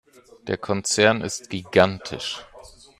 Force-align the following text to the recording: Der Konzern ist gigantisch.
Der 0.47 0.57
Konzern 0.57 1.21
ist 1.21 1.51
gigantisch. 1.51 2.43